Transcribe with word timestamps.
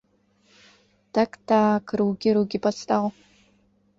Так-так, 1.17 1.83
рукі, 2.01 2.29
рукі, 2.37 2.57
падстаў. 2.65 3.03